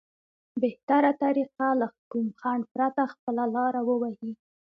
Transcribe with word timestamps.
بهتره 0.61 1.11
طريقه 1.23 1.67
له 1.81 1.87
کوم 2.11 2.27
خنډ 2.39 2.63
پرته 2.73 3.03
خپله 3.13 3.43
لاره 3.55 3.81
ووهي. 3.87 4.31